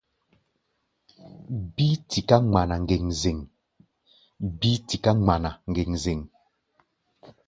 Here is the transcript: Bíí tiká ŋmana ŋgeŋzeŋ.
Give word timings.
Bíí 4.55 4.75
tiká 4.93 5.11
ŋmana 5.17 5.49
ŋgeŋzeŋ. 5.63 6.19